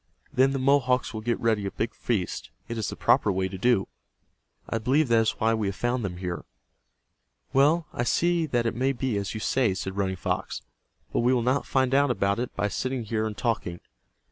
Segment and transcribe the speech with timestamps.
[0.33, 2.49] Then the Mohawks will get ready a big feast.
[2.67, 3.87] It is the proper way to do.
[4.67, 6.43] I believe that is why we have found them here."
[7.53, 10.63] "Well, I see that it may be as you say," said Running Fox.
[11.13, 13.79] "But we will not find out about it by sitting here and talking.